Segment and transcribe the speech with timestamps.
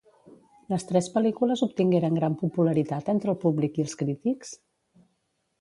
[0.73, 4.59] Les tres pel·lícules obtingueren gran popularitat entre el públic i els crítics?